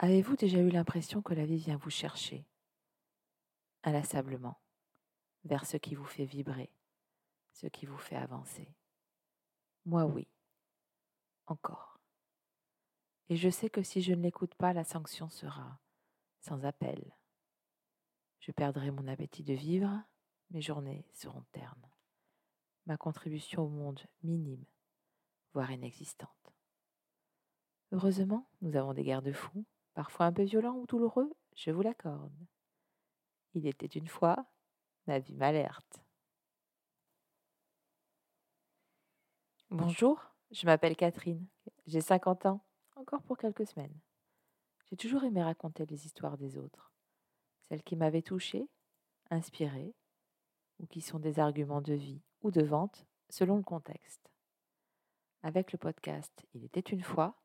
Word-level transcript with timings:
Avez-vous 0.00 0.36
déjà 0.36 0.58
eu 0.58 0.68
l'impression 0.68 1.22
que 1.22 1.34
la 1.34 1.44
vie 1.44 1.56
vient 1.56 1.76
vous 1.76 1.90
chercher, 1.90 2.46
inlassablement, 3.82 4.60
vers 5.44 5.66
ce 5.66 5.76
qui 5.76 5.96
vous 5.96 6.04
fait 6.04 6.24
vibrer, 6.24 6.72
ce 7.52 7.66
qui 7.66 7.84
vous 7.84 7.98
fait 7.98 8.14
avancer? 8.14 8.72
Moi 9.84 10.04
oui, 10.04 10.28
encore. 11.46 11.98
Et 13.28 13.36
je 13.36 13.48
sais 13.48 13.68
que 13.68 13.82
si 13.82 14.00
je 14.00 14.12
ne 14.12 14.22
l'écoute 14.22 14.54
pas, 14.54 14.72
la 14.72 14.84
sanction 14.84 15.28
sera 15.28 15.80
sans 16.40 16.64
appel. 16.64 17.12
Je 18.38 18.52
perdrai 18.52 18.92
mon 18.92 19.08
appétit 19.08 19.42
de 19.42 19.54
vivre, 19.54 20.00
mes 20.50 20.60
journées 20.60 21.06
seront 21.12 21.44
ternes, 21.50 21.90
ma 22.86 22.96
contribution 22.96 23.64
au 23.64 23.68
monde 23.68 24.00
minime, 24.22 24.64
voire 25.54 25.72
inexistante. 25.72 26.54
Heureusement, 27.90 28.48
nous 28.60 28.76
avons 28.76 28.94
des 28.94 29.02
garde-fous, 29.02 29.66
parfois 29.98 30.26
un 30.26 30.32
peu 30.32 30.44
violents 30.44 30.76
ou 30.76 30.86
douloureux, 30.86 31.28
je 31.56 31.72
vous 31.72 31.82
l'accorde. 31.82 32.46
Il 33.54 33.66
était 33.66 33.86
une 33.86 34.06
fois, 34.06 34.46
ma 35.08 35.18
vie 35.18 35.34
m'alerte. 35.34 35.98
Bonjour, 39.70 40.22
je 40.52 40.66
m'appelle 40.66 40.94
Catherine, 40.94 41.44
j'ai 41.88 42.00
50 42.00 42.46
ans, 42.46 42.64
encore 42.94 43.24
pour 43.24 43.38
quelques 43.38 43.66
semaines. 43.66 43.98
J'ai 44.88 44.96
toujours 44.96 45.24
aimé 45.24 45.42
raconter 45.42 45.84
les 45.84 46.06
histoires 46.06 46.38
des 46.38 46.58
autres, 46.58 46.92
celles 47.68 47.82
qui 47.82 47.96
m'avaient 47.96 48.22
touchée, 48.22 48.68
inspirée, 49.30 49.96
ou 50.78 50.86
qui 50.86 51.00
sont 51.00 51.18
des 51.18 51.40
arguments 51.40 51.82
de 51.82 51.94
vie 51.94 52.22
ou 52.42 52.52
de 52.52 52.62
vente 52.62 53.04
selon 53.30 53.56
le 53.56 53.64
contexte. 53.64 54.30
Avec 55.42 55.72
le 55.72 55.78
podcast 55.78 56.46
Il 56.54 56.64
était 56.64 56.78
une 56.78 57.02
fois, 57.02 57.42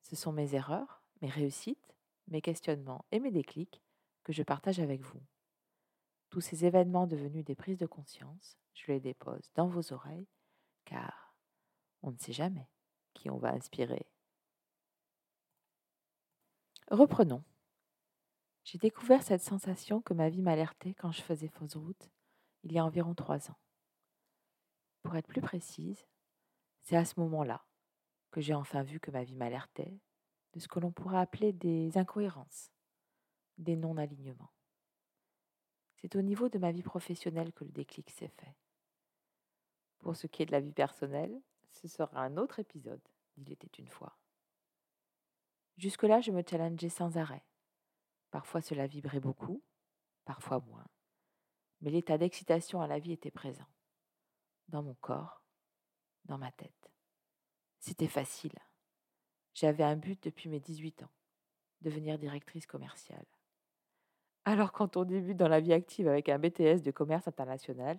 ce 0.00 0.16
sont 0.16 0.32
mes 0.32 0.54
erreurs, 0.54 0.99
mes 1.20 1.28
réussites, 1.28 1.94
mes 2.28 2.40
questionnements 2.40 3.04
et 3.10 3.20
mes 3.20 3.30
déclics 3.30 3.82
que 4.24 4.32
je 4.32 4.42
partage 4.42 4.80
avec 4.80 5.00
vous. 5.00 5.20
Tous 6.30 6.40
ces 6.40 6.64
événements 6.64 7.06
devenus 7.06 7.44
des 7.44 7.54
prises 7.54 7.78
de 7.78 7.86
conscience, 7.86 8.56
je 8.74 8.92
les 8.92 9.00
dépose 9.00 9.50
dans 9.54 9.66
vos 9.66 9.92
oreilles, 9.92 10.28
car 10.84 11.34
on 12.02 12.12
ne 12.12 12.16
sait 12.18 12.32
jamais 12.32 12.68
qui 13.14 13.30
on 13.30 13.38
va 13.38 13.52
inspirer. 13.52 14.06
Reprenons. 16.90 17.44
J'ai 18.64 18.78
découvert 18.78 19.22
cette 19.22 19.42
sensation 19.42 20.00
que 20.00 20.14
ma 20.14 20.28
vie 20.28 20.42
m'alertait 20.42 20.94
quand 20.94 21.12
je 21.12 21.22
faisais 21.22 21.48
fausse 21.48 21.76
route 21.76 22.10
il 22.62 22.72
y 22.72 22.78
a 22.78 22.84
environ 22.84 23.14
trois 23.14 23.50
ans. 23.50 23.58
Pour 25.02 25.16
être 25.16 25.26
plus 25.26 25.40
précise, 25.40 26.06
c'est 26.82 26.96
à 26.96 27.04
ce 27.04 27.18
moment-là 27.20 27.64
que 28.30 28.40
j'ai 28.40 28.54
enfin 28.54 28.82
vu 28.82 29.00
que 29.00 29.10
ma 29.10 29.24
vie 29.24 29.34
m'alertait 29.34 29.98
de 30.52 30.60
ce 30.60 30.68
que 30.68 30.80
l'on 30.80 30.92
pourrait 30.92 31.18
appeler 31.18 31.52
des 31.52 31.96
incohérences, 31.96 32.72
des 33.58 33.76
non-alignements. 33.76 34.52
C'est 35.96 36.16
au 36.16 36.22
niveau 36.22 36.48
de 36.48 36.58
ma 36.58 36.72
vie 36.72 36.82
professionnelle 36.82 37.52
que 37.52 37.64
le 37.64 37.70
déclic 37.70 38.10
s'est 38.10 38.28
fait. 38.28 38.56
Pour 39.98 40.16
ce 40.16 40.26
qui 40.26 40.42
est 40.42 40.46
de 40.46 40.52
la 40.52 40.60
vie 40.60 40.72
personnelle, 40.72 41.40
ce 41.70 41.88
sera 41.88 42.20
un 42.20 42.36
autre 42.36 42.58
épisode 42.58 43.02
d'Il 43.36 43.52
était 43.52 43.78
une 43.78 43.88
fois. 43.88 44.18
Jusque-là, 45.76 46.20
je 46.20 46.30
me 46.30 46.42
challengeais 46.42 46.88
sans 46.88 47.16
arrêt. 47.16 47.44
Parfois 48.30 48.62
cela 48.62 48.86
vibrait 48.86 49.20
beaucoup, 49.20 49.62
parfois 50.24 50.60
moins 50.60 50.86
mais 51.80 51.90
l'état 51.90 52.18
d'excitation 52.18 52.80
à 52.80 52.86
la 52.86 52.98
vie 52.98 53.12
était 53.12 53.30
présent, 53.30 53.66
dans 54.68 54.82
mon 54.82 54.94
corps, 54.94 55.42
dans 56.24 56.38
ma 56.38 56.52
tête. 56.52 56.90
C'était 57.78 58.08
facile. 58.08 58.58
J'avais 59.54 59.84
un 59.84 59.96
but 59.96 60.22
depuis 60.22 60.48
mes 60.48 60.60
18 60.60 61.02
ans, 61.02 61.10
devenir 61.80 62.18
directrice 62.18 62.66
commerciale. 62.66 63.26
Alors 64.44 64.72
quand 64.72 64.96
on 64.96 65.04
débute 65.04 65.36
dans 65.36 65.48
la 65.48 65.60
vie 65.60 65.72
active 65.72 66.08
avec 66.08 66.28
un 66.28 66.38
BTS 66.38 66.82
de 66.82 66.90
commerce 66.90 67.28
international, 67.28 67.98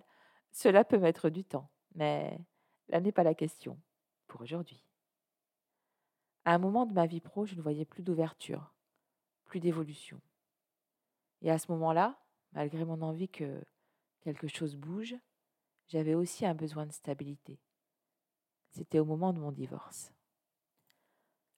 cela 0.50 0.84
peut 0.84 0.98
mettre 0.98 1.30
du 1.30 1.44
temps, 1.44 1.70
mais 1.94 2.38
là 2.88 3.00
n'est 3.00 3.12
pas 3.12 3.22
la 3.22 3.34
question 3.34 3.78
pour 4.26 4.40
aujourd'hui. 4.40 4.84
À 6.44 6.54
un 6.54 6.58
moment 6.58 6.86
de 6.86 6.92
ma 6.92 7.06
vie 7.06 7.20
pro, 7.20 7.46
je 7.46 7.54
ne 7.54 7.62
voyais 7.62 7.84
plus 7.84 8.02
d'ouverture, 8.02 8.74
plus 9.44 9.60
d'évolution. 9.60 10.20
Et 11.40 11.50
à 11.50 11.58
ce 11.58 11.70
moment-là, 11.72 12.18
malgré 12.52 12.84
mon 12.84 13.00
envie 13.02 13.28
que 13.28 13.64
quelque 14.22 14.48
chose 14.48 14.76
bouge, 14.76 15.14
j'avais 15.88 16.14
aussi 16.14 16.44
un 16.44 16.54
besoin 16.54 16.86
de 16.86 16.92
stabilité. 16.92 17.60
C'était 18.70 18.98
au 18.98 19.04
moment 19.04 19.32
de 19.32 19.40
mon 19.40 19.52
divorce. 19.52 20.12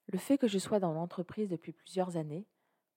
Le 0.07 0.17
fait 0.17 0.37
que 0.37 0.47
je 0.47 0.59
sois 0.59 0.79
dans 0.79 0.93
l'entreprise 0.93 1.49
depuis 1.49 1.73
plusieurs 1.73 2.17
années 2.17 2.45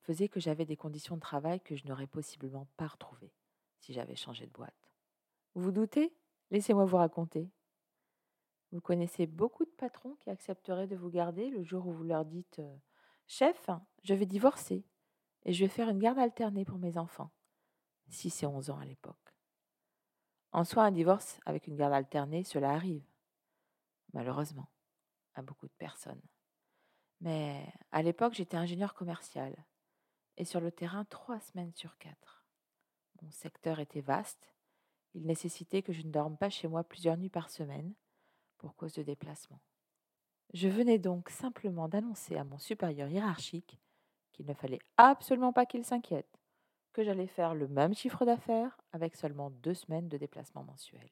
faisait 0.03 0.29
que 0.29 0.41
j'avais 0.41 0.65
des 0.65 0.77
conditions 0.77 1.17
de 1.17 1.21
travail 1.21 1.61
que 1.61 1.77
je 1.77 1.87
n'aurais 1.87 2.07
possiblement 2.07 2.67
pas 2.77 2.87
retrouvées 2.87 3.33
si 3.81 3.93
j'avais 3.93 4.17
changé 4.17 4.47
de 4.47 4.53
boîte. 4.53 4.93
Vous 5.55 5.63
vous 5.63 5.73
doutez? 5.73 6.15
Laissez-moi 6.51 6.85
vous 6.85 6.97
raconter. 6.97 7.51
Vous 8.73 8.81
connaissez 8.81 9.27
beaucoup 9.27 9.65
de 9.65 9.71
patrons 9.71 10.17
qui 10.17 10.31
accepteraient 10.31 10.87
de 10.87 10.97
vous 10.97 11.11
garder 11.11 11.49
le 11.51 11.63
jour 11.63 11.87
où 11.87 11.93
vous 11.93 12.05
leur 12.05 12.25
dites 12.25 12.59
euh, 12.59 12.77
Chef, 13.27 13.69
je 14.03 14.15
vais 14.15 14.27
divorcer 14.27 14.85
et 15.45 15.53
je 15.53 15.65
vais 15.65 15.71
faire 15.71 15.89
une 15.89 15.99
garde 15.99 16.19
alternée 16.19 16.65
pour 16.65 16.79
mes 16.79 16.99
enfants. 16.99 17.31
6 18.09 18.43
et 18.43 18.47
11 18.47 18.71
ans 18.71 18.79
à 18.79 18.85
l'époque. 18.85 19.17
En 20.53 20.65
soi, 20.65 20.85
un 20.85 20.91
divorce 20.91 21.41
avec 21.45 21.67
une 21.67 21.77
garde 21.77 21.93
alternée, 21.93 22.43
cela 22.45 22.71
arrive, 22.71 23.05
malheureusement, 24.15 24.71
à 25.35 25.43
beaucoup 25.43 25.67
de 25.67 25.73
personnes. 25.79 26.23
Mais 27.21 27.67
à 27.91 28.03
l'époque, 28.03 28.35
j'étais 28.35 28.57
ingénieur 28.57 28.95
commercial 28.95 29.55
et 30.37 30.45
sur 30.45 30.61
le 30.61 30.71
terrain 30.71 31.05
trois 31.07 31.41
semaines 31.41 31.73
sur 31.75 31.99
quatre. 31.99 32.45
Mon 33.23 33.31
secteur 33.31 33.81
était 33.81 34.01
vaste, 34.01 34.55
il 35.15 35.27
nécessitait 35.27 35.83
que 35.83 35.93
je 35.93 36.03
ne 36.03 36.13
dorme 36.13 36.37
pas 36.37 36.51
chez 36.51 36.69
moi 36.69 36.85
plusieurs 36.85 37.17
nuits 37.17 37.29
par 37.29 37.51
semaine 37.51 37.95
pour 38.59 38.77
cause 38.77 38.95
de 38.95 39.03
déplacement. 39.03 39.61
Je 40.55 40.69
venais 40.69 40.99
donc 40.99 41.29
simplement 41.29 41.89
d'annoncer 41.89 42.37
à 42.37 42.45
mon 42.45 42.59
supérieur 42.59 43.09
hiérarchique 43.09 43.81
qu'il 44.33 44.47
ne 44.47 44.55
fallait 44.55 44.81
absolument 44.97 45.53
pas 45.53 45.67
qu'il 45.67 45.85
s'inquiète 45.85 46.39
que 46.93 47.05
j'allais 47.05 47.27
faire 47.27 47.55
le 47.55 47.69
même 47.69 47.95
chiffre 47.95 48.25
d'affaires 48.25 48.81
avec 48.93 49.15
seulement 49.15 49.51
deux 49.51 49.75
semaines 49.75 50.09
de 50.09 50.17
déplacement 50.17 50.65
mensuel, 50.65 51.09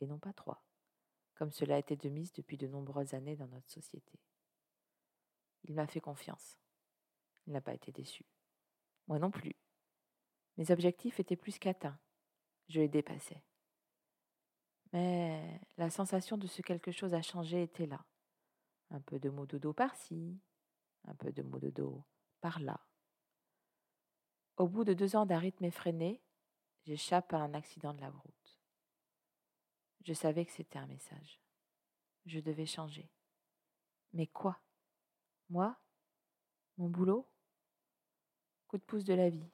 et 0.00 0.06
non 0.06 0.18
pas 0.18 0.32
trois, 0.32 0.62
comme 1.34 1.50
cela 1.50 1.78
été 1.78 1.96
de 1.96 2.08
mise 2.08 2.32
depuis 2.32 2.56
de 2.56 2.66
nombreuses 2.66 3.14
années 3.14 3.36
dans 3.36 3.48
notre 3.48 3.70
société. 3.70 4.18
Il 5.68 5.74
m'a 5.74 5.86
fait 5.86 6.00
confiance. 6.00 6.58
Il 7.46 7.52
n'a 7.52 7.60
pas 7.60 7.74
été 7.74 7.92
déçu. 7.92 8.24
Moi 9.08 9.18
non 9.18 9.30
plus. 9.30 9.56
Mes 10.56 10.70
objectifs 10.70 11.20
étaient 11.20 11.36
plus 11.36 11.58
qu'atteints. 11.58 11.98
Je 12.68 12.80
les 12.80 12.88
dépassais. 12.88 13.42
Mais 14.92 15.60
la 15.76 15.90
sensation 15.90 16.38
de 16.38 16.46
ce 16.46 16.62
quelque 16.62 16.92
chose 16.92 17.14
a 17.14 17.22
changé 17.22 17.62
était 17.62 17.86
là. 17.86 18.04
Un 18.90 19.00
peu 19.00 19.18
de 19.18 19.28
mots 19.28 19.46
de 19.46 19.58
dos 19.58 19.72
par-ci, 19.72 20.40
un 21.04 21.14
peu 21.14 21.32
de 21.32 21.42
mots 21.42 21.58
de 21.58 21.70
dos 21.70 22.04
par-là. 22.40 22.80
Au 24.56 24.68
bout 24.68 24.84
de 24.84 24.94
deux 24.94 25.16
ans 25.16 25.26
d'un 25.26 25.38
rythme 25.38 25.64
effréné, 25.64 26.22
j'échappe 26.84 27.32
à 27.32 27.38
un 27.38 27.52
accident 27.54 27.92
de 27.92 28.00
la 28.00 28.10
route. 28.10 28.60
Je 30.04 30.14
savais 30.14 30.46
que 30.46 30.52
c'était 30.52 30.78
un 30.78 30.86
message. 30.86 31.40
Je 32.26 32.38
devais 32.38 32.66
changer. 32.66 33.10
Mais 34.12 34.28
quoi? 34.28 34.60
Moi 35.48 35.76
Mon 36.78 36.88
boulot 36.88 37.28
Coup 38.68 38.78
de 38.78 38.82
pouce 38.82 39.04
de 39.04 39.14
la 39.14 39.30
vie. 39.30 39.48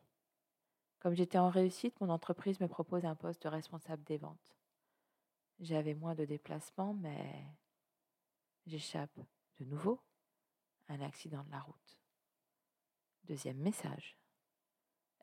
Comme 0.99 1.15
j'étais 1.15 1.39
en 1.39 1.51
réussite, 1.51 2.01
mon 2.01 2.09
entreprise 2.09 2.61
me 2.61 2.69
propose 2.69 3.05
un 3.05 3.15
poste 3.15 3.43
de 3.43 3.49
responsable 3.49 4.03
des 4.05 4.17
ventes. 4.17 4.57
J'avais 5.61 5.95
moins 5.95 6.15
de 6.15 6.25
déplacements, 6.25 6.95
mais 6.95 7.45
j'échappe 8.67 9.19
de 9.59 9.65
nouveau 9.65 10.01
à 10.89 10.95
un 10.95 11.01
accident 11.01 11.45
de 11.45 11.51
la 11.51 11.61
route. 11.61 11.99
Deuxième 13.25 13.59
message 13.59 14.17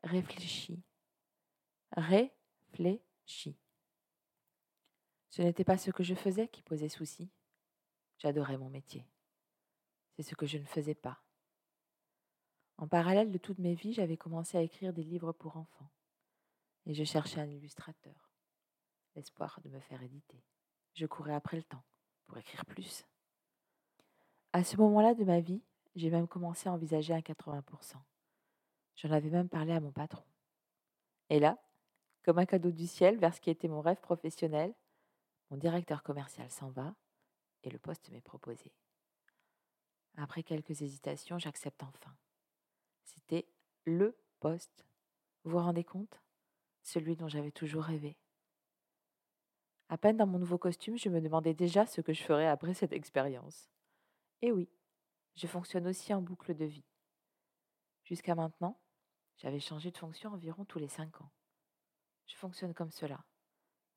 réfléchis. 0.02 0.82
Réfléchis. 1.96 3.56
Ce 5.30 5.42
n'était 5.42 5.64
pas 5.64 5.78
ce 5.78 5.90
que 5.90 6.02
je 6.02 6.14
faisais 6.14 6.48
qui 6.48 6.62
posait 6.62 6.88
souci. 6.88 7.30
J'adorais 8.18 8.58
mon 8.58 8.68
métier. 8.68 9.06
C'est 10.16 10.22
ce 10.22 10.34
que 10.34 10.46
je 10.46 10.58
ne 10.58 10.64
faisais 10.64 10.94
pas. 10.94 11.22
En 12.78 12.88
parallèle 12.88 13.30
de 13.30 13.38
toute 13.38 13.58
mes 13.58 13.74
vies, 13.74 13.92
j'avais 13.92 14.16
commencé 14.16 14.56
à 14.56 14.62
écrire 14.62 14.92
des 14.92 15.02
livres 15.02 15.32
pour 15.32 15.56
enfants. 15.56 15.90
Et 16.86 16.94
je 16.94 17.04
cherchais 17.04 17.40
un 17.40 17.50
illustrateur. 17.50 18.30
L'espoir 19.14 19.60
de 19.64 19.68
me 19.68 19.80
faire 19.80 20.02
éditer. 20.02 20.42
Je 20.94 21.06
courais 21.06 21.34
après 21.34 21.58
le 21.58 21.62
temps 21.62 21.84
pour 22.26 22.38
écrire 22.38 22.64
plus. 22.64 23.04
À 24.52 24.64
ce 24.64 24.76
moment-là 24.78 25.14
de 25.14 25.24
ma 25.24 25.40
vie, 25.40 25.62
j'ai 25.94 26.10
même 26.10 26.26
commencé 26.26 26.68
à 26.68 26.72
envisager 26.72 27.12
un 27.12 27.20
80%. 27.20 27.96
J'en 28.96 29.10
avais 29.10 29.30
même 29.30 29.48
parlé 29.48 29.72
à 29.72 29.80
mon 29.80 29.92
patron. 29.92 30.24
Et 31.28 31.38
là, 31.38 31.58
comme 32.22 32.38
un 32.38 32.46
cadeau 32.46 32.70
du 32.70 32.86
ciel 32.86 33.18
vers 33.18 33.34
ce 33.34 33.40
qui 33.40 33.50
était 33.50 33.68
mon 33.68 33.80
rêve 33.80 34.00
professionnel, 34.00 34.74
mon 35.50 35.56
directeur 35.56 36.02
commercial 36.02 36.50
s'en 36.50 36.70
va 36.70 36.94
et 37.62 37.70
le 37.70 37.78
poste 37.78 38.10
m'est 38.10 38.20
proposé. 38.20 38.72
Après 40.16 40.42
quelques 40.42 40.82
hésitations, 40.82 41.38
j'accepte 41.38 41.82
enfin. 41.82 42.16
C'était 43.04 43.46
le 43.84 44.16
poste. 44.40 44.86
Vous 45.44 45.52
vous 45.52 45.58
rendez 45.58 45.84
compte? 45.84 46.20
Celui 46.82 47.16
dont 47.16 47.28
j'avais 47.28 47.52
toujours 47.52 47.84
rêvé. 47.84 48.16
À 49.88 49.98
peine 49.98 50.16
dans 50.16 50.26
mon 50.26 50.38
nouveau 50.38 50.58
costume, 50.58 50.96
je 50.96 51.08
me 51.08 51.20
demandais 51.20 51.54
déjà 51.54 51.84
ce 51.84 52.00
que 52.00 52.12
je 52.12 52.22
ferais 52.22 52.46
après 52.46 52.74
cette 52.74 52.92
expérience. 52.92 53.70
Et 54.40 54.52
oui, 54.52 54.68
je 55.34 55.46
fonctionne 55.46 55.86
aussi 55.86 56.14
en 56.14 56.22
boucle 56.22 56.54
de 56.54 56.64
vie. 56.64 56.84
Jusqu'à 58.04 58.34
maintenant, 58.34 58.78
j'avais 59.36 59.60
changé 59.60 59.90
de 59.90 59.98
fonction 59.98 60.30
environ 60.30 60.64
tous 60.64 60.78
les 60.78 60.88
cinq 60.88 61.20
ans. 61.20 61.30
Je 62.26 62.36
fonctionne 62.36 62.74
comme 62.74 62.90
cela. 62.90 63.24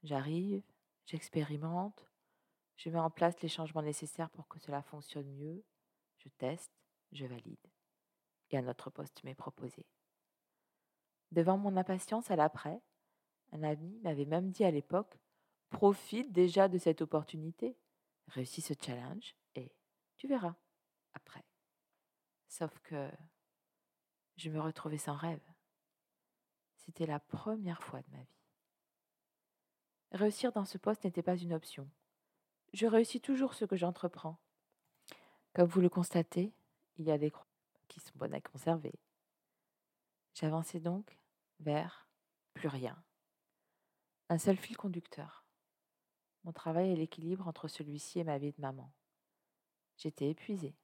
J'arrive, 0.03 0.63
j'expérimente, 1.05 2.09
je 2.77 2.89
mets 2.89 2.99
en 2.99 3.09
place 3.09 3.39
les 3.41 3.47
changements 3.47 3.81
nécessaires 3.81 4.29
pour 4.31 4.47
que 4.47 4.59
cela 4.59 4.81
fonctionne 4.81 5.31
mieux, 5.35 5.63
je 6.23 6.29
teste, 6.37 6.71
je 7.11 7.25
valide. 7.25 7.67
Et 8.51 8.57
un 8.57 8.67
autre 8.67 8.89
poste 8.89 9.23
m'est 9.23 9.35
proposé. 9.35 9.85
Devant 11.31 11.57
mon 11.57 11.77
impatience 11.77 12.29
à 12.29 12.35
l'après, 12.35 12.81
un 13.51 13.63
ami 13.63 13.99
m'avait 14.03 14.25
même 14.25 14.51
dit 14.51 14.63
à 14.63 14.71
l'époque 14.71 15.17
Profite 15.69 16.31
déjà 16.31 16.67
de 16.67 16.77
cette 16.77 17.01
opportunité, 17.01 17.75
réussis 18.27 18.61
ce 18.61 18.75
challenge 18.79 19.35
et 19.55 19.71
tu 20.17 20.27
verras 20.27 20.55
après. 21.15 21.43
Sauf 22.47 22.77
que 22.81 23.09
je 24.35 24.51
me 24.51 24.61
retrouvais 24.61 24.99
sans 24.99 25.15
rêve. 25.15 25.41
C'était 26.77 27.07
la 27.07 27.19
première 27.19 27.81
fois 27.81 28.03
de 28.03 28.11
ma 28.11 28.21
vie. 28.21 28.43
Réussir 30.11 30.51
dans 30.51 30.65
ce 30.65 30.77
poste 30.77 31.05
n'était 31.05 31.23
pas 31.23 31.37
une 31.37 31.53
option. 31.53 31.89
Je 32.73 32.85
réussis 32.85 33.19
toujours 33.19 33.55
ce 33.55 33.65
que 33.65 33.75
j'entreprends. 33.75 34.39
Comme 35.53 35.69
vous 35.69 35.81
le 35.81 35.89
constatez, 35.89 36.51
il 36.97 37.05
y 37.05 37.11
a 37.11 37.17
des 37.17 37.29
croix 37.29 37.47
qui 37.87 37.99
sont 37.99 38.13
bonnes 38.15 38.33
à 38.33 38.41
conserver. 38.41 38.93
J'avançais 40.33 40.79
donc 40.79 41.19
vers 41.59 42.07
plus 42.53 42.67
rien. 42.67 43.01
Un 44.29 44.39
seul 44.39 44.57
fil 44.57 44.75
conducteur. 44.75 45.45
Mon 46.43 46.53
travail 46.53 46.89
et 46.89 46.95
l'équilibre 46.95 47.47
entre 47.47 47.67
celui-ci 47.67 48.19
et 48.19 48.23
ma 48.23 48.39
vie 48.39 48.51
de 48.51 48.61
maman. 48.61 48.91
J'étais 49.97 50.29
épuisée. 50.29 50.75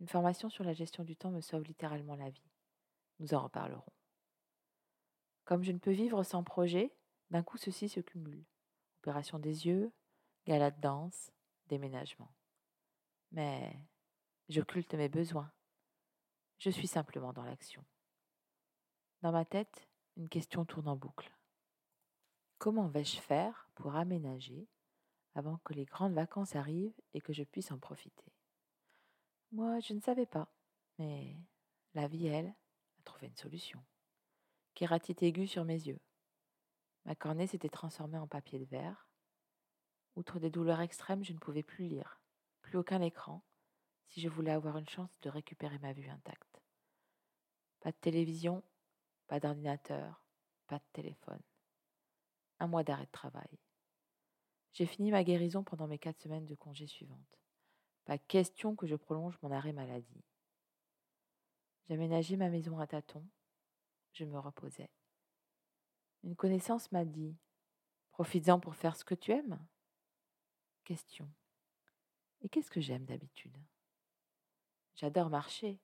Une 0.00 0.08
formation 0.08 0.50
sur 0.50 0.64
la 0.64 0.72
gestion 0.72 1.04
du 1.04 1.16
temps 1.16 1.30
me 1.30 1.40
sauve 1.40 1.62
littéralement 1.62 2.16
la 2.16 2.30
vie. 2.30 2.50
Nous 3.20 3.34
en 3.34 3.44
reparlerons. 3.44 3.92
Comme 5.44 5.62
je 5.62 5.70
ne 5.70 5.78
peux 5.78 5.92
vivre 5.92 6.24
sans 6.24 6.42
projet, 6.42 6.92
d'un 7.30 7.44
coup 7.44 7.56
ceci 7.56 7.88
se 7.88 8.00
cumule. 8.00 8.44
Opération 9.02 9.38
des 9.38 9.66
yeux, 9.66 9.92
gala 10.44 10.72
de 10.72 10.80
danse, 10.80 11.30
déménagement. 11.68 12.32
Mais 13.32 13.78
j'occulte 14.48 14.94
mes 14.94 15.08
besoins. 15.08 15.52
Je 16.58 16.70
suis 16.70 16.86
simplement 16.86 17.32
dans 17.32 17.44
l'action. 17.44 17.84
Dans 19.22 19.32
ma 19.32 19.44
tête, 19.44 19.88
une 20.16 20.28
question 20.28 20.64
tourne 20.64 20.88
en 20.88 20.96
boucle. 20.96 21.32
Comment 22.58 22.88
vais-je 22.88 23.20
faire 23.20 23.68
pour 23.74 23.96
aménager 23.96 24.68
avant 25.34 25.58
que 25.58 25.74
les 25.74 25.84
grandes 25.84 26.14
vacances 26.14 26.56
arrivent 26.56 26.98
et 27.12 27.20
que 27.20 27.32
je 27.32 27.42
puisse 27.42 27.72
en 27.72 27.78
profiter? 27.78 28.32
Moi, 29.52 29.80
je 29.80 29.92
ne 29.92 30.00
savais 30.00 30.26
pas, 30.26 30.52
mais 30.98 31.36
la 31.94 32.08
vie, 32.08 32.26
elle, 32.26 32.54
a 32.98 33.02
trouvé 33.04 33.26
une 33.26 33.36
solution. 33.36 33.84
Kératite 34.74 35.22
aiguë 35.22 35.46
sur 35.46 35.64
mes 35.64 35.86
yeux. 35.86 36.00
Ma 37.04 37.14
cornée 37.14 37.46
s'était 37.46 37.68
transformée 37.68 38.18
en 38.18 38.26
papier 38.26 38.58
de 38.58 38.64
verre. 38.64 39.08
Outre 40.16 40.38
des 40.38 40.50
douleurs 40.50 40.80
extrêmes, 40.80 41.24
je 41.24 41.32
ne 41.32 41.38
pouvais 41.38 41.62
plus 41.62 41.86
lire, 41.86 42.20
aucun 42.76 43.00
écran, 43.00 43.42
si 44.08 44.20
je 44.20 44.28
voulais 44.28 44.52
avoir 44.52 44.78
une 44.78 44.88
chance 44.88 45.18
de 45.22 45.30
récupérer 45.30 45.78
ma 45.78 45.92
vue 45.92 46.08
intacte. 46.08 46.62
Pas 47.80 47.90
de 47.90 47.96
télévision, 47.96 48.62
pas 49.26 49.40
d'ordinateur, 49.40 50.24
pas 50.66 50.78
de 50.78 50.84
téléphone. 50.92 51.42
Un 52.60 52.66
mois 52.66 52.84
d'arrêt 52.84 53.06
de 53.06 53.10
travail. 53.10 53.58
J'ai 54.72 54.86
fini 54.86 55.10
ma 55.10 55.24
guérison 55.24 55.62
pendant 55.62 55.86
mes 55.86 55.98
quatre 55.98 56.20
semaines 56.20 56.46
de 56.46 56.54
congé 56.54 56.86
suivantes. 56.86 57.40
Pas 58.04 58.18
question 58.18 58.74
que 58.74 58.86
je 58.86 58.96
prolonge 58.96 59.38
mon 59.42 59.50
arrêt 59.50 59.72
maladie. 59.72 60.24
J'aménageais 61.88 62.36
ma 62.36 62.48
maison 62.48 62.78
à 62.78 62.86
tâtons. 62.86 63.26
Je 64.12 64.24
me 64.24 64.38
reposais. 64.38 64.90
Une 66.22 66.36
connaissance 66.36 66.90
m'a 66.92 67.04
dit 67.04 67.36
Profites-en 68.12 68.60
pour 68.60 68.76
faire 68.76 68.96
ce 68.96 69.04
que 69.04 69.14
tu 69.14 69.32
aimes 69.32 69.58
Question. 70.84 71.28
Et 72.44 72.48
qu'est-ce 72.50 72.70
que 72.70 72.80
j'aime 72.80 73.06
d'habitude? 73.06 73.56
J'adore 74.94 75.30
marcher, 75.30 75.80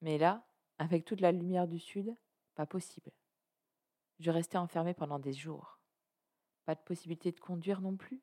mais 0.00 0.18
là, 0.18 0.44
avec 0.78 1.04
toute 1.04 1.20
la 1.20 1.32
lumière 1.32 1.68
du 1.68 1.78
sud, 1.78 2.16
pas 2.54 2.66
possible. 2.66 3.12
Je 4.18 4.30
restais 4.30 4.56
enfermée 4.58 4.94
pendant 4.94 5.18
des 5.18 5.34
jours. 5.34 5.78
Pas 6.64 6.74
de 6.74 6.80
possibilité 6.80 7.30
de 7.30 7.38
conduire 7.38 7.82
non 7.82 7.96
plus, 7.96 8.20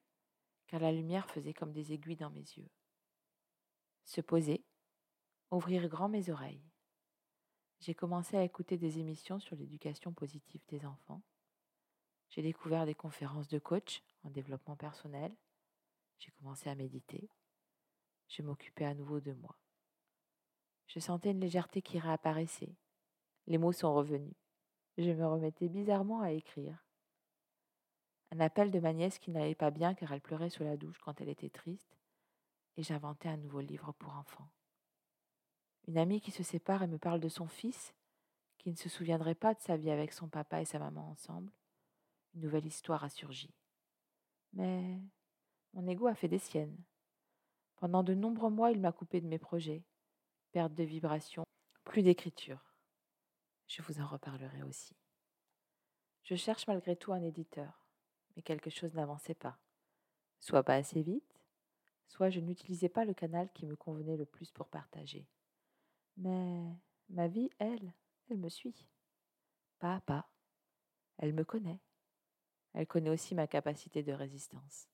car 0.67 0.81
la 0.81 0.91
lumière 0.91 1.29
faisait 1.29 1.53
comme 1.53 1.71
des 1.71 1.93
aiguilles 1.93 2.17
dans 2.17 2.31
mes 2.31 2.39
yeux. 2.39 2.69
Se 4.03 4.19
poser, 4.19 4.65
ouvrir 5.51 5.87
grand 5.87 6.09
mes 6.09 6.29
oreilles. 6.29 6.65
J'ai 7.79 7.93
commencé 7.93 8.35
à 8.35 8.43
écouter 8.43 8.77
des 8.77 8.99
émissions 8.99 9.39
sur 9.39 9.55
l'éducation 9.55 10.11
positive 10.11 10.61
des 10.69 10.85
enfants. 10.85 11.21
J'ai 12.29 12.41
découvert 12.41 12.85
des 12.85 12.95
conférences 12.95 13.47
de 13.47 13.59
coach 13.59 14.01
en 14.23 14.31
développement 14.31 14.75
personnel. 14.75 15.33
J'ai 16.17 16.31
commencé 16.31 16.67
à 16.69 16.75
méditer. 16.75 17.29
Je 18.27 18.41
m'occupais 18.41 18.85
à 18.85 18.93
nouveau 18.93 19.19
de 19.19 19.33
moi. 19.33 19.57
Je 20.87 20.99
sentais 20.99 21.31
une 21.31 21.39
légèreté 21.39 21.81
qui 21.81 21.99
réapparaissait. 21.99 22.75
Les 23.47 23.57
mots 23.57 23.71
sont 23.71 23.93
revenus. 23.93 24.35
Je 24.97 25.11
me 25.11 25.27
remettais 25.27 25.67
bizarrement 25.67 26.21
à 26.21 26.31
écrire. 26.31 26.85
Un 28.31 28.39
appel 28.39 28.71
de 28.71 28.79
ma 28.79 28.93
nièce 28.93 29.19
qui 29.19 29.31
n'allait 29.31 29.55
pas 29.55 29.71
bien 29.71 29.93
car 29.93 30.11
elle 30.11 30.21
pleurait 30.21 30.49
sous 30.49 30.63
la 30.63 30.77
douche 30.77 30.99
quand 30.99 31.21
elle 31.21 31.29
était 31.29 31.49
triste, 31.49 31.97
et 32.77 32.83
j'inventais 32.83 33.29
un 33.29 33.37
nouveau 33.37 33.61
livre 33.61 33.93
pour 33.93 34.15
enfants. 34.15 34.49
Une 35.87 35.97
amie 35.97 36.21
qui 36.21 36.31
se 36.31 36.43
sépare 36.43 36.83
et 36.83 36.87
me 36.87 36.97
parle 36.97 37.19
de 37.19 37.29
son 37.29 37.47
fils, 37.47 37.93
qui 38.57 38.71
ne 38.71 38.75
se 38.75 38.89
souviendrait 38.89 39.35
pas 39.35 39.53
de 39.53 39.59
sa 39.59 39.77
vie 39.77 39.91
avec 39.91 40.11
son 40.11 40.27
papa 40.27 40.61
et 40.61 40.65
sa 40.65 40.79
maman 40.79 41.11
ensemble. 41.11 41.51
Une 42.33 42.41
nouvelle 42.41 42.65
histoire 42.65 43.03
a 43.03 43.09
surgi. 43.09 43.53
Mais 44.53 44.99
mon 45.73 45.87
ego 45.87 46.07
a 46.07 46.15
fait 46.15 46.27
des 46.27 46.39
siennes. 46.39 46.75
Pendant 47.85 48.01
de 48.01 48.15
nombreux 48.15 48.49
mois, 48.49 48.71
il 48.71 48.79
m'a 48.79 48.91
coupé 48.91 49.21
de 49.21 49.27
mes 49.27 49.37
projets. 49.37 49.83
Perte 50.53 50.73
de 50.73 50.83
vibration, 50.83 51.45
plus 51.83 52.01
d'écriture. 52.01 52.73
Je 53.67 53.83
vous 53.83 54.01
en 54.01 54.07
reparlerai 54.07 54.63
aussi. 54.63 54.95
Je 56.23 56.33
cherche 56.33 56.65
malgré 56.65 56.95
tout 56.95 57.13
un 57.13 57.21
éditeur, 57.21 57.85
mais 58.35 58.41
quelque 58.41 58.71
chose 58.71 58.95
n'avançait 58.95 59.35
pas. 59.35 59.59
Soit 60.39 60.63
pas 60.63 60.73
assez 60.73 61.03
vite, 61.03 61.39
soit 62.07 62.31
je 62.31 62.39
n'utilisais 62.39 62.89
pas 62.89 63.05
le 63.05 63.13
canal 63.13 63.51
qui 63.53 63.67
me 63.67 63.75
convenait 63.75 64.17
le 64.17 64.25
plus 64.25 64.49
pour 64.49 64.67
partager. 64.67 65.27
Mais 66.17 66.75
ma 67.09 67.27
vie, 67.27 67.51
elle, 67.59 67.93
elle 68.31 68.39
me 68.39 68.49
suit. 68.49 68.87
Pas 69.77 69.97
à 69.97 70.01
pas. 70.01 70.27
Elle 71.19 71.33
me 71.33 71.43
connaît. 71.43 71.81
Elle 72.73 72.87
connaît 72.87 73.11
aussi 73.11 73.35
ma 73.35 73.45
capacité 73.45 74.01
de 74.01 74.11
résistance. 74.11 74.89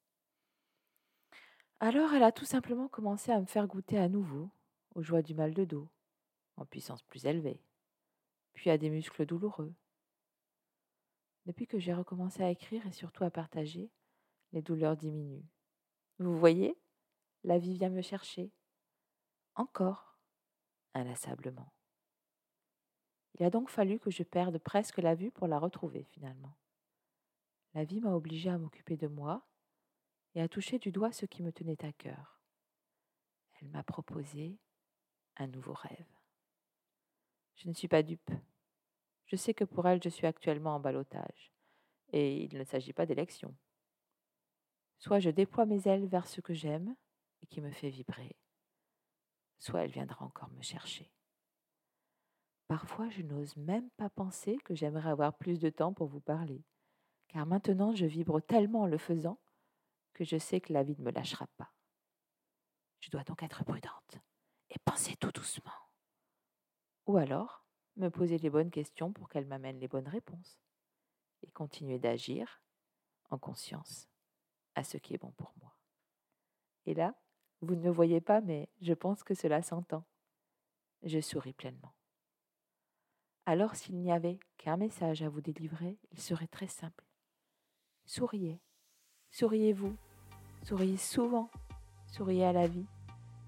Alors 1.84 2.14
elle 2.14 2.22
a 2.22 2.32
tout 2.32 2.46
simplement 2.46 2.88
commencé 2.88 3.32
à 3.32 3.42
me 3.42 3.48
faire 3.48 3.66
goûter 3.66 3.98
à 3.98 4.08
nouveau 4.08 4.52
aux 4.94 5.02
joies 5.02 5.24
du 5.24 5.34
mal 5.34 5.56
de 5.56 5.66
dos, 5.66 5.90
en 6.56 6.64
puissance 6.64 7.02
plus 7.02 7.26
élevée, 7.26 7.60
puis 8.54 8.70
à 8.70 8.78
des 8.78 8.92
muscles 8.92 9.26
douloureux. 9.26 9.74
Depuis 11.48 11.66
que 11.66 11.80
j'ai 11.80 11.96
recommencé 11.96 12.44
à 12.44 12.52
écrire 12.52 12.86
et 12.86 12.92
surtout 12.92 13.24
à 13.24 13.32
partager, 13.32 13.90
les 14.52 14.62
douleurs 14.62 14.96
diminuent. 14.96 15.50
Vous 16.20 16.38
voyez, 16.38 16.80
la 17.44 17.58
vie 17.58 17.74
vient 17.74 17.90
me 17.90 18.04
chercher. 18.04 18.52
Encore, 19.56 20.20
inlassablement. 20.94 21.74
Il 23.40 23.44
a 23.44 23.50
donc 23.50 23.72
fallu 23.72 23.98
que 23.98 24.12
je 24.12 24.22
perde 24.22 24.60
presque 24.60 25.00
la 25.00 25.16
vue 25.16 25.32
pour 25.32 25.48
la 25.48 25.58
retrouver 25.58 26.04
finalement. 26.04 26.56
La 27.74 27.86
vie 27.86 28.02
m'a 28.02 28.14
obligé 28.14 28.52
à 28.52 28.60
m'occuper 28.60 28.98
de 28.98 29.08
moi 29.08 29.48
et 30.36 30.42
à 30.42 30.48
toucher 30.48 30.80
du 30.80 30.92
doigt 30.92 31.12
ce 31.12 31.26
qui 31.26 31.44
me 31.44 31.52
tenait 31.52 31.84
à 31.86 31.92
cœur. 31.92 32.42
Elle 33.60 33.70
m'a 33.70 33.84
proposé 33.84 34.58
un 35.38 35.48
nouveau 35.48 35.74
rêve. 35.74 36.08
Je 37.56 37.68
ne 37.68 37.74
suis 37.74 37.88
pas 37.88 38.04
dupe. 38.04 38.32
Je 39.26 39.36
sais 39.36 39.54
que 39.54 39.64
pour 39.64 39.88
elle, 39.88 40.02
je 40.04 40.10
suis 40.10 40.28
actuellement 40.28 40.76
en 40.76 40.80
balotage, 40.80 41.54
et 42.12 42.44
il 42.44 42.58
ne 42.58 42.64
s'agit 42.64 42.94
pas 42.94 43.06
d'élection. 43.06 43.56
Soit 44.98 45.20
je 45.20 45.30
déploie 45.30 45.66
mes 45.66 45.88
ailes 45.88 46.08
vers 46.08 46.28
ce 46.28 46.42
que 46.42 46.54
j'aime 46.54 46.96
et 47.42 47.48
qui 47.48 47.62
me 47.62 47.72
fait 47.72 47.90
vibrer, 47.90 48.36
soit 49.58 49.84
elle 49.84 49.92
viendra 49.92 50.26
encore 50.26 50.50
me 50.50 50.62
chercher. 50.62 51.12
Parfois, 52.68 53.10
je 53.10 53.22
n'ose 53.22 53.58
même 53.58 53.90
pas 53.92 54.10
penser 54.10 54.58
que 54.64 54.76
j'aimerais 54.76 55.10
avoir 55.10 55.38
plus 55.38 55.60
de 55.60 55.70
temps 55.70 55.94
pour 55.94 56.08
vous 56.08 56.22
parler, 56.22 56.64
car 57.28 57.46
maintenant 57.46 57.94
je 57.94 58.06
vibre 58.06 58.42
tellement 58.42 58.82
en 58.82 58.88
le 58.88 58.98
faisant 58.98 59.40
que 60.14 60.24
je 60.24 60.38
sais 60.38 60.62
que 60.62 60.74
la 60.74 60.84
vie 60.84 60.96
ne 60.98 61.04
me 61.04 61.12
lâchera 61.12 61.48
pas. 61.58 61.74
Je 63.00 63.10
dois 63.10 63.24
donc 63.24 63.44
être 63.44 63.64
prudente 63.64 64.20
et 64.70 64.80
penser 64.86 65.16
tout 65.18 65.32
doucement. 65.32 65.72
Ou 67.08 67.18
alors, 67.18 67.66
me 67.98 68.10
poser 68.10 68.38
les 68.38 68.50
bonnes 68.50 68.72
questions 68.72 69.12
pour 69.12 69.30
qu'elle 69.30 69.48
m'amène 69.48 69.80
les 69.80 69.88
bonnes 69.88 70.08
réponses 70.08 70.60
et 71.42 71.52
continuer 71.52 72.00
d'agir 72.00 72.62
en 73.30 73.38
conscience 73.38 74.08
à 74.76 74.84
ce 74.84 74.98
qui 74.98 75.14
est 75.14 75.18
bon 75.18 75.32
pour 75.32 75.54
moi. 75.60 75.76
Et 76.86 76.94
là, 76.94 77.16
vous 77.62 77.76
ne 77.76 77.82
me 77.82 77.90
voyez 77.90 78.22
pas, 78.22 78.42
mais 78.42 78.70
je 78.82 78.94
pense 78.94 79.24
que 79.24 79.34
cela 79.34 79.62
s'entend. 79.62 80.06
Je 81.04 81.20
souris 81.20 81.54
pleinement. 81.54 81.94
Alors 83.46 83.76
s'il 83.76 83.98
n'y 83.98 84.12
avait 84.12 84.40
qu'un 84.58 84.78
message 84.78 85.24
à 85.24 85.30
vous 85.30 85.42
délivrer, 85.42 86.00
il 86.12 86.22
serait 86.22 86.48
très 86.48 86.68
simple. 86.68 87.06
Souriez. 88.06 88.62
Souriez-vous? 89.32 89.96
Souriez 90.64 90.98
souvent. 90.98 91.50
Souriez 92.08 92.46
à 92.46 92.54
la 92.54 92.68
vie. 92.68 92.86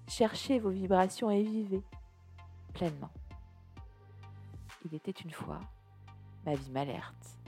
Cherchez 0.08 0.58
vos 0.58 0.70
vibrations 0.70 1.30
et 1.30 1.42
vivez 1.42 1.82
pleinement. 2.72 3.10
Il 4.84 4.94
était 4.94 5.10
une 5.10 5.30
fois, 5.30 5.60
ma 6.44 6.54
vie 6.54 6.70
m'alerte. 6.70 7.38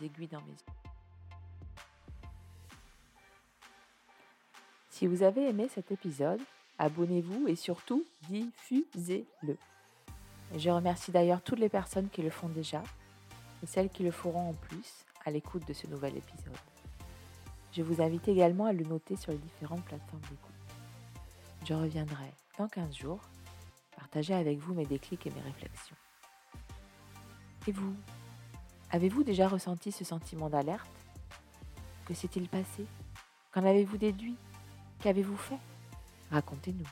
Aiguilles 0.00 0.28
dans 0.28 0.40
mes 0.42 0.52
yeux. 0.52 0.78
Si 4.90 5.06
vous 5.06 5.22
avez 5.22 5.48
aimé 5.48 5.68
cet 5.68 5.90
épisode, 5.92 6.40
abonnez-vous 6.78 7.48
et 7.48 7.56
surtout 7.56 8.04
diffusez-le. 8.28 9.56
Je 10.56 10.70
remercie 10.70 11.12
d'ailleurs 11.12 11.42
toutes 11.42 11.58
les 11.58 11.68
personnes 11.68 12.08
qui 12.08 12.22
le 12.22 12.30
font 12.30 12.48
déjà 12.48 12.82
et 13.62 13.66
celles 13.66 13.90
qui 13.90 14.02
le 14.02 14.10
feront 14.10 14.50
en 14.50 14.54
plus 14.54 15.04
à 15.24 15.30
l'écoute 15.30 15.66
de 15.66 15.72
ce 15.72 15.86
nouvel 15.86 16.16
épisode. 16.16 16.54
Je 17.72 17.82
vous 17.82 18.00
invite 18.00 18.28
également 18.28 18.66
à 18.66 18.72
le 18.72 18.84
noter 18.84 19.16
sur 19.16 19.32
les 19.32 19.38
différentes 19.38 19.84
plateformes 19.84 20.22
d'écoute. 20.22 20.54
Je 21.66 21.74
reviendrai 21.74 22.32
dans 22.58 22.68
15 22.68 22.94
jours 22.96 23.20
partager 23.96 24.34
avec 24.34 24.58
vous 24.58 24.74
mes 24.74 24.86
déclics 24.86 25.26
et 25.26 25.30
mes 25.30 25.40
réflexions. 25.40 25.96
Et 27.66 27.72
vous 27.72 27.94
Avez-vous 28.90 29.22
déjà 29.22 29.48
ressenti 29.48 29.92
ce 29.92 30.02
sentiment 30.02 30.48
d'alerte? 30.48 30.88
Que 32.06 32.14
s'est-il 32.14 32.48
passé? 32.48 32.86
Qu'en 33.52 33.64
avez-vous 33.64 33.98
déduit? 33.98 34.36
Qu'avez-vous 35.00 35.36
fait? 35.36 35.58
Racontez-nous. 36.30 36.88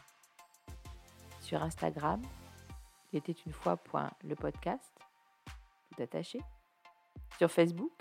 Sur 1.40 1.62
Instagram, 1.62 2.20
il 3.12 3.18
était 3.18 3.36
une 3.46 3.52
fois 3.52 3.78
point 3.78 4.10
le 4.24 4.34
podcast, 4.34 4.92
tout 5.90 6.02
attaché. 6.02 6.40
Sur 7.38 7.50
Facebook, 7.50 7.92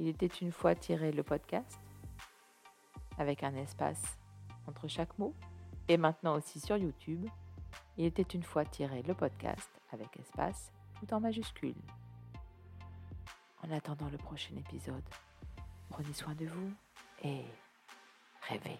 il 0.00 0.08
était 0.08 0.26
une 0.26 0.50
fois 0.50 0.74
tiré 0.74 1.12
le 1.12 1.22
podcast, 1.22 1.78
avec 3.18 3.42
un 3.42 3.54
espace 3.54 4.18
entre 4.66 4.88
chaque 4.88 5.16
mot. 5.18 5.34
Et 5.88 5.98
maintenant 5.98 6.36
aussi 6.36 6.58
sur 6.58 6.78
YouTube, 6.78 7.26
il 7.98 8.06
était 8.06 8.22
une 8.22 8.42
fois 8.42 8.64
tiré 8.64 9.02
le 9.02 9.12
podcast 9.14 9.68
avec 9.92 10.08
espace 10.18 10.72
tout 10.98 11.12
en 11.12 11.20
majuscule. 11.20 11.74
En 13.62 13.70
attendant 13.70 14.08
le 14.08 14.16
prochain 14.16 14.56
épisode, 14.56 15.04
prenez 15.90 16.14
soin 16.14 16.34
de 16.34 16.46
vous 16.46 16.72
et 17.22 17.44
rêvez. 18.48 18.78